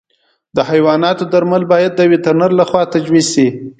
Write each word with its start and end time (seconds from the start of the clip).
د 0.55 0.57
حیواناتو 0.69 1.23
درمل 1.33 1.63
باید 1.71 1.91
د 1.95 2.01
وترنر 2.11 2.51
له 2.59 2.63
خوا 2.69 2.81
تجویز 2.93 3.27
شي. 3.35 3.47